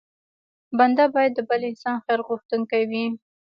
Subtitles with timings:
[0.77, 3.05] بنده بايد د بل انسان خیر غوښتونکی وي.